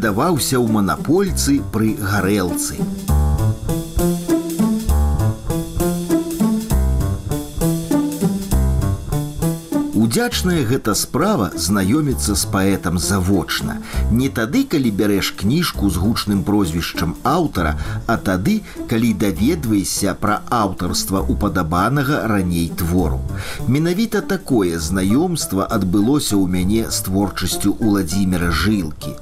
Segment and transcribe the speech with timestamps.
[0.00, 3.09] гадаваўся ў манапольцы пры гарэлцы.
[10.19, 13.77] Удзячная гэта справа знаёміцца з паэтам завочна.
[14.11, 18.59] Не тады, калі бярэш кніжку з гучным прозвішчам аўтара, а тады,
[18.91, 23.21] калі даведваешся пра аўтарства упадабанага раней твору.
[23.71, 29.15] Менавіта такое знаёмства адбылося ў мяне з творчасцю Уладзіміра жылкі.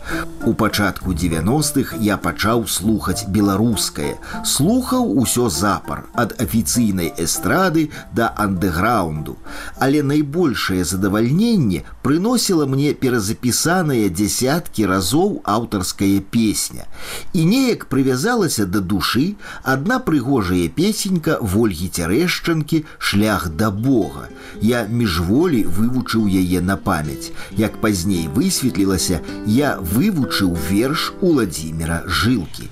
[0.49, 9.38] У пачатку 90-х я пачаў слухаць беларускае, слухаў усё запар ад афіцыйнай эстрады да андэграунду,
[9.77, 16.88] але найбольшае вялікае задавальненне прыносіла мне перазапісаная дзясяткі разоў аўтарская песня.
[17.33, 24.30] І неяк прывязалася да душы адна прыгожая песенька ольгі цярэшчанкі шлях да Бога.
[24.61, 27.31] Я міжволі вывучыў яе на памяць.
[27.58, 32.69] Як пазней высветлілася, я вывучыў верш Уладзіміра жылкі.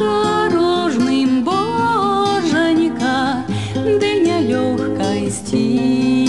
[0.00, 6.23] Подорожным божаніка, ды нялёгкасці.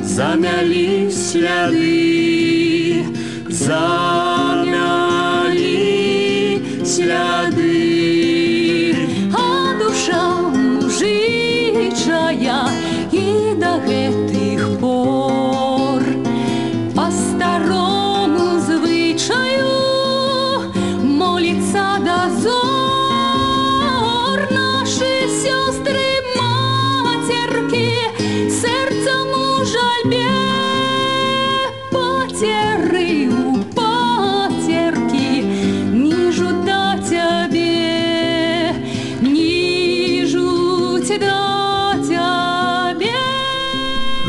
[0.03, 3.07] замяли сляды,
[3.49, 4.53] замяли
[6.85, 7.68] сляды.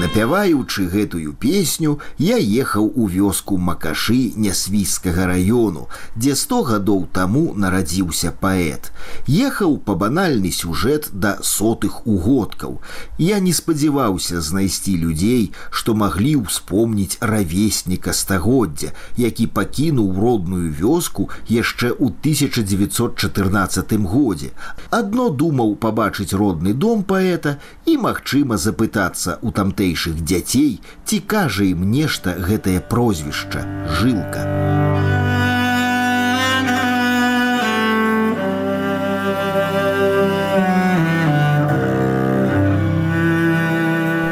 [0.09, 5.85] Напяваючы гэтую песню, я ехаў у вёску макашы нясвійскага раёну,
[6.17, 8.89] дзе сто гадоў таму нарадзіўся паэт.
[9.29, 12.81] Ехаў па банальны сюжэт да сотых угодкаў.
[13.19, 21.93] Я не спадзяваўся знайсці людзей, што маглі ўспомніць равесніка стагоддзя, які пакінуў родную вёску яшчэ
[21.93, 24.57] ў 1914 годзе.
[24.89, 31.63] Адно думаў пабачыць родны дом паэта і, магчыма, запытацца у тамтэйшых маленейшых дзяцей ці кажа
[31.63, 33.65] ім нешта гэтае прозвішча
[33.99, 34.45] жылка.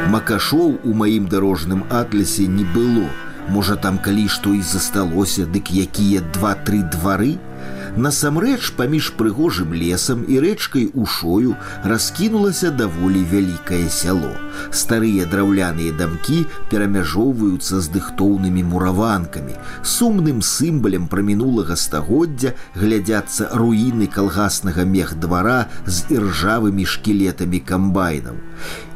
[0.08, 3.08] Макашоў у маім дарожным атласе не было.
[3.48, 7.38] Можа там калі што і засталося, дык якія два-тры двары,
[7.98, 14.30] Насамрэч паміж прыгожым лесам і рэчкай ушою раскінулася даволі вялікае сяло.
[14.70, 19.58] Старыя драўляныя дамкі перамяжоўваюцца з дыхтоўнымі мураванкамі.
[19.82, 28.38] Сумным сімбалем пра мінулага стагоддзя глядзяцца руіны калгаснага мех двара з іржавымі шкілетамі камбайнаў.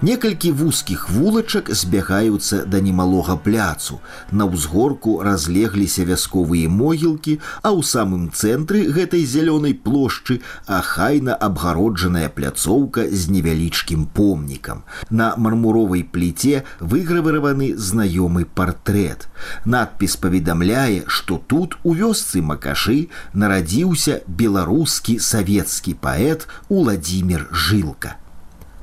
[0.02, 3.98] Некалькі вузкіх вулачак збягаюцца да немалога пляцу.
[4.30, 13.07] На ўзгорку разлегліся вясковыя могілкі, а ў самым цэнтры гэтай зялёнай плошчы ахайна абгароджаная пляцоўка
[13.07, 14.83] з невялічкім помнікам.
[15.09, 19.27] На мармуровай пліце выгравыраваны знаёмы партрэт.
[19.65, 28.17] Надпіс паведамляе, што тут у вёсцы макашы нарадзіўся беларускі савецкі паэт Уладзімир Жылка.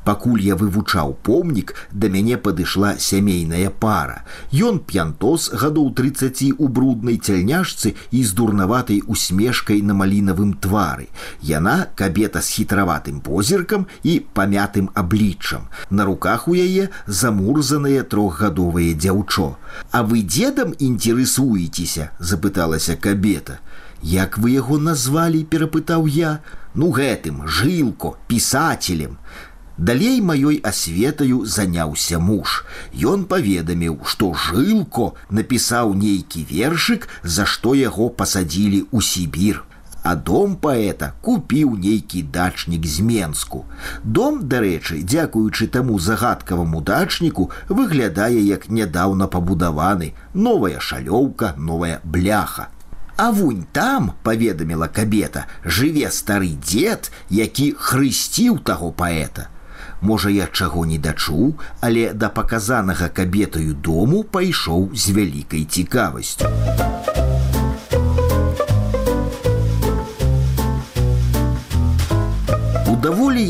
[0.04, 4.20] Пакуль я вывучаў помнік, да мяне падышла сямейная пара.
[4.52, 11.08] Ён п'янтос гадоў 30 у бруднай цяльняшцы і з дурнаватай усмешкай на малінавым твары.
[11.40, 15.72] Яна кабета з хітраватым позіркам і памятым абліччам.
[15.88, 19.56] На руках у яе замурзанае трохгадовае дзяўчо.
[19.90, 23.58] А вы дзедам інтарэсуецеся, запыталася кабета.
[24.04, 26.44] Як вы яго назвалі, перапытаў я,
[26.74, 29.16] ну гэтым жылко, пісателем.
[29.78, 32.64] Далей маёй асветаю заняўся муж.
[32.94, 39.64] Ён паведаміў, што жылко напісаў нейкі вершык, за што яго пасадзілі ў Сібір.
[40.04, 43.64] А дом паэта купіў нейкі дачнік з Менску.
[44.04, 52.68] Дом, дарэчы, дзякуючы таму загадкаваму дачніку выглядае як нядаўна пабудаваны, новая шалёўка, новая бляха.
[53.16, 59.48] А вунь там, паведаміла кабета, жыве стары дзед, які хрысціў таго паэта.
[60.00, 66.50] Можа, я чаго не дачуў, але да паказанага кабетаю дому пайшоў з вялікай цікавасцю.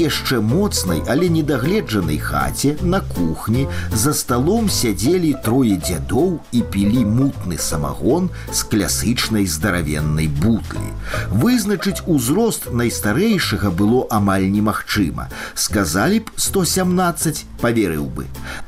[0.09, 7.59] яшчэ моцнай, але недагледжанай хаце на кухні за сталом сядзелі трое дзядоў і пілі мутны
[7.59, 10.89] самагон з клясычнай здаравеннай бутлі.
[11.31, 15.29] Вызначыць узрост найстарэйшага было амаль немагчыма.
[15.55, 18.27] Сказалі б 117 поверыў бы.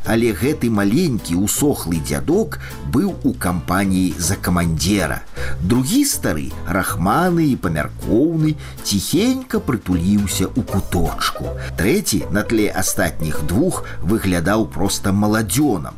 [0.09, 2.59] Але гэты маленькі усохлы дзядок
[2.89, 5.21] быў у кампаніі за камандзера.
[5.61, 11.30] Другі стары, рахманы і памяркоўны, ціхенька прытуліўся ў куточку.
[11.77, 15.95] Трэці на тле астатніх двух выглядаў проста маладзёнам.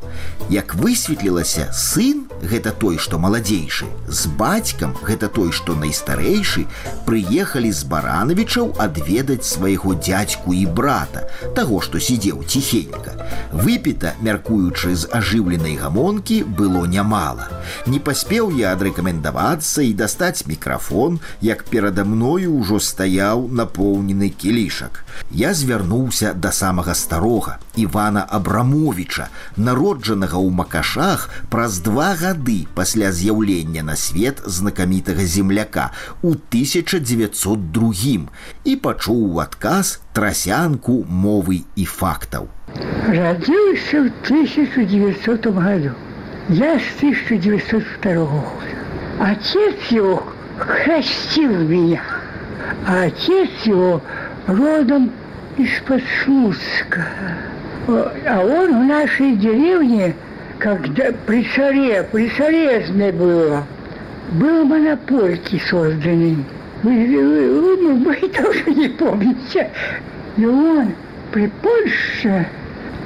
[0.51, 6.67] Як высветлілася, сын гэта той, што маладзейшы, з бацькам гэта той, што найстарэйшы,
[7.09, 11.25] прыехалі з баранавічаў адведаць свайго дзядзьку і брата,
[11.57, 13.17] таго, што сидзеў ціхенька.
[13.53, 17.49] Выпіта, мяркуючы з ажыўленай гамонкі, было нямала.
[17.87, 25.05] Не паспеў я адрэкамендавацца і дастаць мікрафон, як перада мною ўжо стаяў напоўнены кілі калішак.
[25.31, 33.83] Я звярнуўся да самага старога Івана Абрамовича, народжанага ў макашах праз два гады пасля з'яўлення
[33.83, 35.91] на свет знакамітага земляка
[36.23, 38.29] у 1902
[38.65, 42.49] і пачуў у адказ трасянку мовы і фактаў.
[43.09, 45.91] Родился в 1900 году.
[46.49, 48.79] Я с 1902 года.
[49.21, 50.23] Отец его
[50.59, 52.03] крестил меня.
[52.87, 54.03] А отец его
[54.47, 55.11] родом
[55.57, 57.07] из-под Слуцка.
[57.88, 60.16] а он в нашей деревне,
[60.58, 63.64] когда при царе, при царезне было,
[64.32, 66.38] был монопольки созданы.
[66.82, 69.70] Вы, вы, вы, вы тоже не помните.
[70.38, 70.94] И он
[71.32, 72.48] при Польше,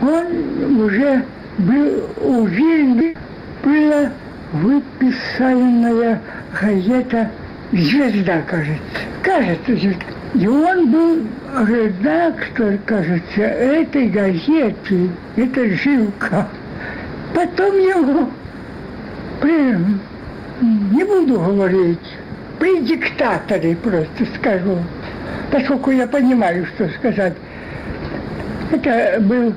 [0.01, 1.23] он уже
[1.57, 3.15] был уверен,
[3.63, 4.11] была
[4.53, 6.21] выписанная
[6.61, 7.31] газета
[7.71, 8.81] «Звезда», кажется.
[9.21, 10.05] Кажется, «Звезда».
[10.35, 11.19] И он был
[11.65, 16.47] редактор, кажется, этой газеты, это Жилка.
[17.33, 18.29] Потом его,
[19.41, 19.77] при,
[20.61, 21.99] не буду говорить,
[22.59, 24.77] при диктаторе просто скажу,
[25.51, 27.33] поскольку я понимаю, что сказать.
[28.71, 29.53] Это был,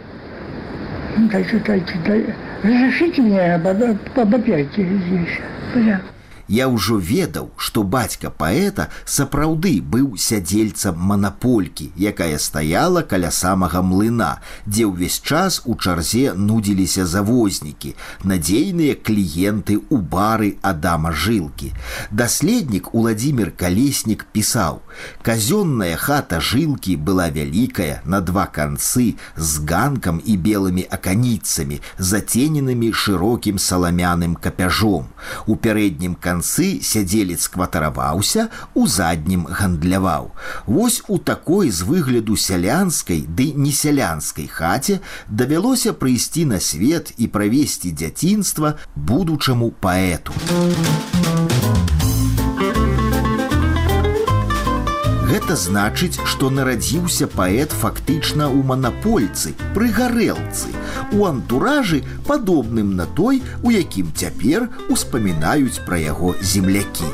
[1.17, 3.83] дайте, дайте, дайте, разрешите мне об, об,
[4.17, 5.41] об здесь.
[5.75, 6.20] Пожалуйста.
[6.50, 14.42] я ўжо ведаў, што бацька паэта сапраўды быў сядзельцам манаполькі, якая стаяла каля самага млына,
[14.66, 21.74] дзе ўвесь час у чарзе нудзіліся завознікі, надзейныя кліенты ў бары Адама жылкі.
[22.12, 24.82] Даследнік Уладзімир Калеснік пісаў:
[25.22, 33.58] Казённая хата жылкі была вялікая на два канцы з ганкам і белымі аканіцамі, зацененымі шырокім
[33.58, 35.10] саламяным капяжом.
[35.46, 40.33] У пярэднім канцы канцы сядзелец кватараваўся, у заднім гандляваў.
[40.67, 47.29] Вось у такой з выгляду сялянскай ды не сялянскай хаце давялося прыйсці на свет і
[47.29, 50.33] правесці дзяцінства будучаму паэту.
[55.50, 60.70] Гэта значыць, што нарадзіўся паэт фактычна ў манапольцы, пры гарэлцы,
[61.18, 67.10] у антуражы падобным на той, у якім цяпер успамінаюць пра яго землякі.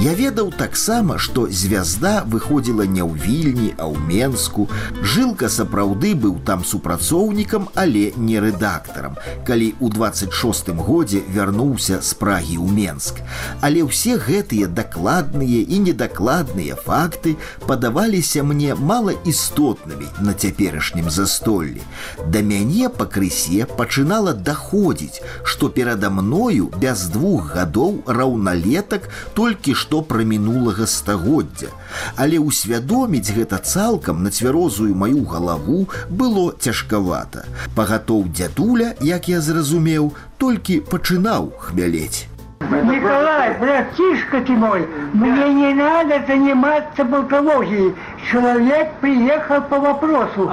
[0.00, 4.66] Я ведаў таксама, што звязда выходзіла не ў вільні, а ў Менску.
[5.00, 9.14] Жылка сапраўды быў там супрацоўнікам, але не рэдактарам,
[9.46, 13.22] калі ў 26 годзе вярнуўся з прагі ў Менск.
[13.62, 21.81] Але ўсе гэтыя дакладныя і недакладныя факты падаваліся мне малаістотнымі на цяперашнім застоллі.
[22.27, 30.23] Да мяне пакрысе пачынала даходзіць, што перада мною без двух гадоў раўналетак толькі што пра
[30.23, 31.69] мінулага стагоддзя.
[32.15, 37.45] Але ўсвядоміць гэта цалкам на цвярозую маю галаву было цяжкавата.
[37.75, 42.27] Пагатоў дзядуля, як я зразумеў, толькі пачынаў хмялець.
[42.61, 47.95] Николай, братишка ты мой, мне не надо заниматься болтологией.
[48.29, 50.51] Человек приехал по вопросу.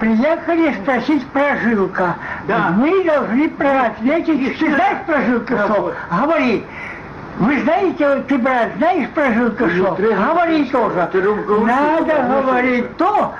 [0.00, 2.16] Приехали спросить про жилка.
[2.46, 2.70] Да.
[2.76, 3.50] Мы должны
[3.86, 4.58] ответить.
[4.58, 5.56] Ты знаешь про жилка?
[6.10, 6.64] Говори.
[7.38, 9.96] Вы знаете, ты, брат, знаешь про Жилкашов?
[10.00, 11.08] Говори тоже.
[11.66, 13.32] Надо говорить то,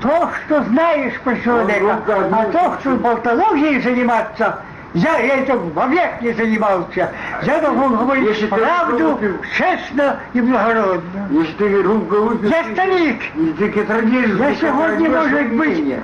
[0.00, 1.98] то, что знаешь про человека.
[2.32, 4.58] А то, что болтологией заниматься,
[4.94, 7.10] Я этим вовек не занимался.
[7.42, 11.28] Я должен говорить Если правду, выпил- честно и благородно.
[11.30, 12.50] Если ты рюмку выпил...
[12.50, 13.22] Я старик.
[13.34, 13.64] И ты.
[13.64, 15.94] Я сегодня, может быть,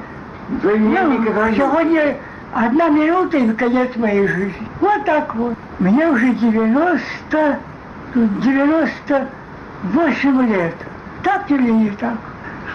[0.62, 1.56] Твои Ну, мнения катранишь.
[1.58, 2.16] сегодня
[2.54, 4.66] одна минута и конец моей жизни.
[4.80, 5.54] Вот так вот.
[5.78, 7.58] Мне уже 90,
[8.14, 10.74] 98 лет.
[11.22, 12.16] Так или не так?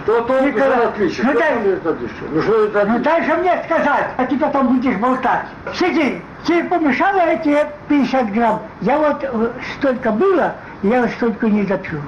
[0.04, 1.26] Что Николай, за отличие?
[1.26, 1.96] ну дай- там?
[2.32, 5.46] Ну что это Ну дай же мне сказать, а ты потом будешь болтать.
[5.74, 8.62] Сиди, тебе помешало эти 50 грамм.
[8.82, 12.02] Я вот э, столько было, я столько не допью.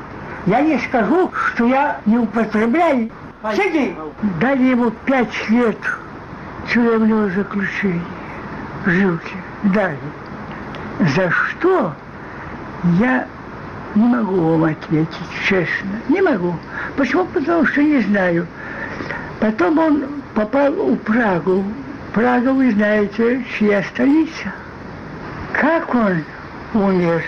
[0.45, 3.11] Я не скажу, что я не употребляю.
[3.55, 3.97] Сиди.
[4.41, 5.79] Дали ему 5 лет
[6.71, 8.03] тюремного заключения.
[8.85, 9.37] Жилки.
[9.62, 9.99] Дали.
[11.00, 11.93] За что?
[13.00, 13.26] Я
[13.97, 15.09] не могу вам ответить,
[15.49, 16.00] честно.
[16.09, 16.55] Не могу.
[16.97, 17.25] Почему?
[17.25, 18.47] Потому что не знаю.
[19.41, 21.65] Потом он попал в Прагу.
[22.12, 24.53] Прага, вы знаете, чья столица.
[25.55, 26.25] Как он
[26.75, 27.23] умер?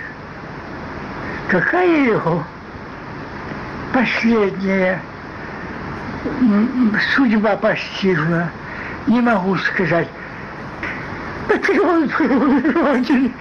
[1.48, 2.44] Какая его
[3.94, 5.00] последняя
[7.16, 8.50] судьба постигла?
[9.06, 10.08] Не могу сказать.
[11.48, 13.32] Патриот был Родины.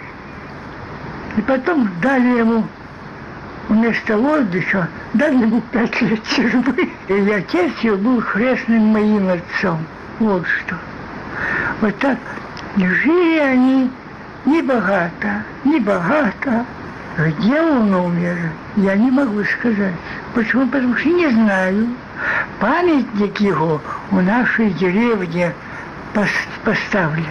[1.36, 2.64] И потом дали ему
[3.70, 6.90] вместо воздуха, дали ему пять лет тюрьмы.
[7.08, 9.80] И отец его был крестным моим отцом.
[10.20, 10.76] Вот что.
[11.82, 12.18] Вот так
[12.78, 13.92] жили они
[14.46, 16.66] не богато, не богато.
[17.18, 18.38] Где он умер,
[18.76, 19.96] я не могу сказать.
[20.36, 20.68] Почему?
[20.68, 21.88] Потому что не знаю.
[22.60, 23.82] Памятник его
[24.12, 25.52] у нашей деревне
[26.14, 26.28] пос-
[26.64, 27.26] поставлен.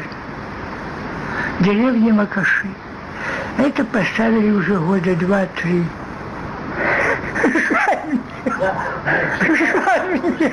[1.60, 2.66] Деревня Макаши.
[3.58, 5.84] Это поставили уже года два-три.
[10.16, 10.52] Мне.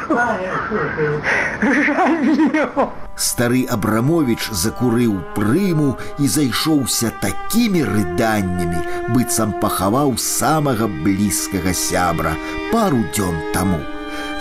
[1.86, 2.68] Жаль мне.
[3.16, 8.82] Стары Абрамович закурыў прыму і зайшоўся такімі рыданнямі,
[9.14, 12.34] быццам пахаваў самага блізкага сябра
[12.72, 13.80] пару дзён таму.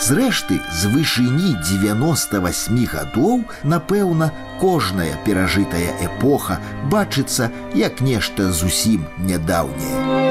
[0.02, 6.59] Зрэшты, з вышыні 98 гадоў, напэўна, кожная перажытая эпоха
[6.90, 10.22] бачыцца як нешта зусім нядаўняе.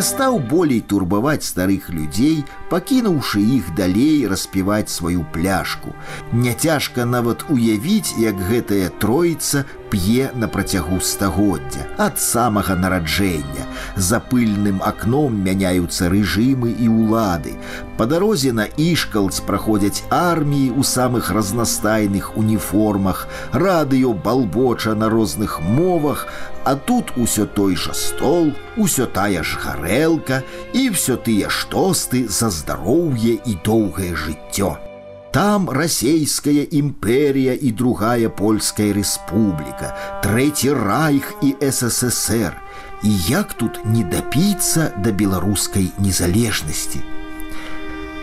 [0.00, 5.92] стаў болей турбаваць старых людзей, пакінуўшы іх далей распіваць сваю пляшку.
[6.32, 13.66] Няцяжка нават уявіць, як гэтая троіца п'е на працягу стагоддзя ад самага нараджэння.
[13.96, 17.54] За пыльным акном мяняюцца рэжымы і ўлады.
[17.96, 26.26] Па дарозе на Ішкалц праходзяць арміі ў самых разнастайных уніформах, радыё балбоча на розных мовах,
[26.64, 30.42] а тут усё той жа стол, усё тая ж гарэлка
[30.74, 34.76] і ўсё тыя ж тосты за здароўе і доўгае жыццё.
[35.36, 39.92] Там расейская імперія і другая польская рэспубліка,
[40.24, 42.56] трэці райх і ССР.
[43.02, 47.04] І як тут не дапіцца да беларускай незалежнасці.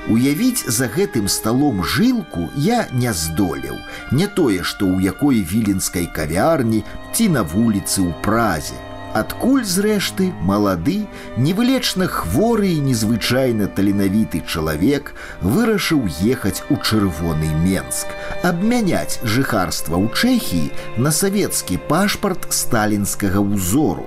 [0.10, 3.78] Уявіць за гэтым сталом жылку я не здолеў,
[4.12, 6.82] не тое, што ў якой віленскай кавярні
[7.14, 8.76] ці на вуліцы ў празе.
[9.15, 11.07] Адкуль зрэшты малады,
[11.41, 18.13] невылечна хворы і незвычайна таленавіты чалавек вырашыў ехаць у чырвоны Менск,
[18.45, 24.05] абмяняць жыхарства ў Чэхіі на савецкі пашпарт сталінскага ўзору.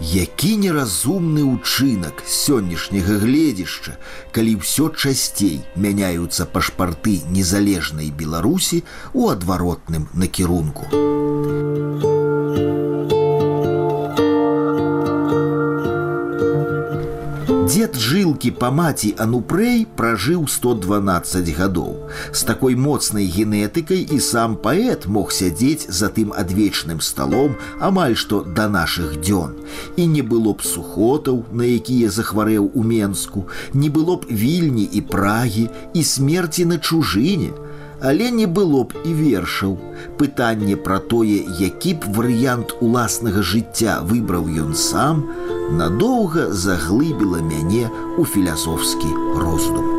[0.00, 4.00] Які неразумны ўчынак сённяшняга гледзішча,
[4.32, 10.88] калі ўсё часцей мяняюцца пашпарты незалежнай Беларусі у адваротным накірунку.
[17.79, 21.93] Дед жылкі па маці Анупрэй пражыў 112 гадоў.
[22.35, 28.43] З такой моцнай генетыкай і сам паэт мог сядзець за тым адвечным сталом амаль што
[28.43, 29.55] да нашых дзён.
[29.95, 35.01] І не было б сухотаў, на якія захварэў у Менску, не было б вільні і
[35.15, 37.55] прагі і смерці на чужыне,
[38.02, 39.76] Але не было б і вершаў.
[40.18, 45.24] Пытанне пра тое, які б варыянт уласнага жыцця выбраў ён сам,
[45.76, 47.88] надоўга заглыбіла мяне
[48.18, 49.90] ў філясофскі роздум.